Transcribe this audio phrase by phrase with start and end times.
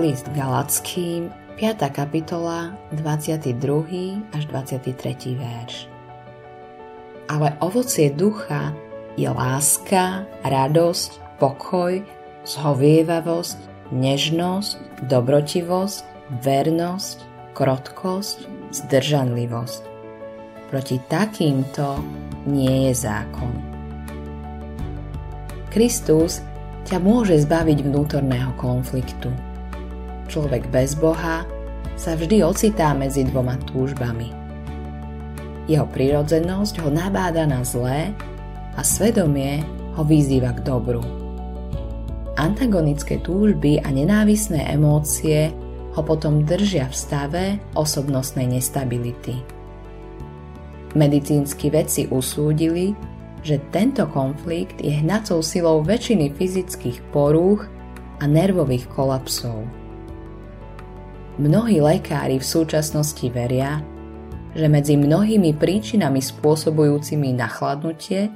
[0.00, 1.28] List Galackým,
[1.60, 1.92] 5.
[1.92, 3.52] kapitola, 22.
[4.32, 5.36] až 23.
[5.36, 5.92] verš.
[7.28, 8.72] Ale ovocie ducha
[9.20, 12.00] je láska, radosť, pokoj,
[12.48, 16.04] zhovievavosť, nežnosť, dobrotivosť,
[16.48, 17.16] vernosť,
[17.52, 19.82] krotkosť, zdržanlivosť.
[20.72, 22.00] Proti takýmto
[22.48, 23.52] nie je zákon.
[25.68, 26.40] Kristus
[26.88, 29.49] ťa môže zbaviť vnútorného konfliktu.
[30.30, 31.42] Človek bez Boha
[31.98, 34.30] sa vždy ocitá medzi dvoma túžbami.
[35.66, 38.14] Jeho prirodzenosť ho nabáda na zlé
[38.78, 39.66] a svedomie
[39.98, 41.02] ho vyzýva k dobru.
[42.38, 45.50] Antagonické túžby a nenávisné emócie
[45.98, 49.34] ho potom držia v stave osobnostnej nestability.
[50.94, 52.94] Medicínsky vedci usúdili,
[53.42, 57.66] že tento konflikt je hnacou silou väčšiny fyzických porúch
[58.22, 59.66] a nervových kolapsov.
[61.40, 63.80] Mnohí lekári v súčasnosti veria,
[64.52, 68.28] že medzi mnohými príčinami spôsobujúcimi nachladnutie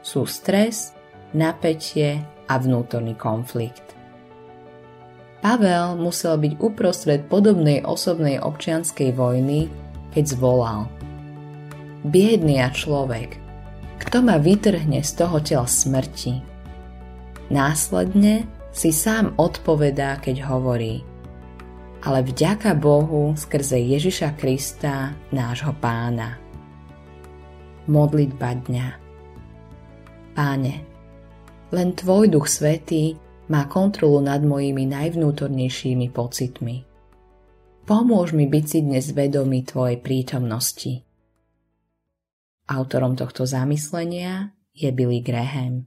[0.00, 0.96] sú stres,
[1.36, 3.92] napätie a vnútorný konflikt.
[5.44, 9.68] Pavel musel byť uprostred podobnej osobnej občianskej vojny,
[10.16, 10.88] keď zvolal
[12.08, 13.36] Biedný a človek–
[13.96, 16.44] kto ma vytrhne z toho tela smrti?
[17.48, 21.00] Následne si sám odpovedá, keď hovorí
[22.04, 26.36] ale vďaka Bohu skrze Ježiša Krista, nášho pána.
[27.86, 28.88] Modlitba dňa
[30.36, 30.84] Páne,
[31.72, 33.16] len Tvoj Duch Svetý
[33.48, 36.76] má kontrolu nad mojimi najvnútornejšími pocitmi.
[37.86, 41.06] Pomôž mi byť si dnes vedomý Tvojej prítomnosti.
[42.66, 45.86] Autorom tohto zamyslenia je Billy Graham.